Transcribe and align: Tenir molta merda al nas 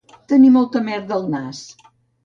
Tenir 0.31 0.49
molta 0.55 0.83
merda 0.89 1.15
al 1.21 1.31
nas 1.37 1.65